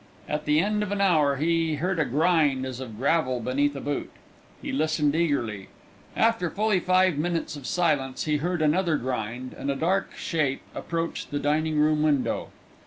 [0.27, 3.79] At the end of an hour he heard a grind as of gravel beneath a
[3.79, 4.09] boot.
[4.59, 5.67] He listened eagerly.
[6.15, 11.29] After fully five minutes of silence he heard another grind, and a dark shape approached
[11.29, 12.49] the dining room window.